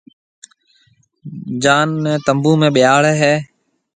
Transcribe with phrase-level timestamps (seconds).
[1.63, 3.33] جان نيَ تنبوُ ۾ ٻيھاݪيَ ھيََََ